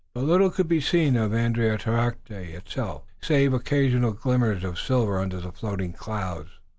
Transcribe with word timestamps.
But 0.15 0.23
little 0.23 0.49
could 0.49 0.67
be 0.67 0.81
seen 0.81 1.15
of 1.15 1.31
Andiatarocte 1.31 2.31
itself, 2.31 3.03
save 3.21 3.53
occasional 3.53 4.13
glimmers 4.13 4.63
of 4.63 4.79
silver 4.79 5.19
under 5.19 5.39
the 5.39 5.51
floating 5.51 5.93
clouds. 5.93 6.49